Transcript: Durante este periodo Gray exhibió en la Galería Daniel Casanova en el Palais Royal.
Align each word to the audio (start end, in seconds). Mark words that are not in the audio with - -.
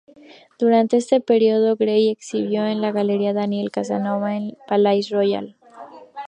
Durante 0.57 0.97
este 0.97 1.21
periodo 1.21 1.75
Gray 1.75 2.09
exhibió 2.09 2.65
en 2.65 2.81
la 2.81 2.91
Galería 2.91 3.33
Daniel 3.33 3.69
Casanova 3.69 4.35
en 4.35 4.45
el 4.45 4.57
Palais 4.67 5.11
Royal. 5.11 5.55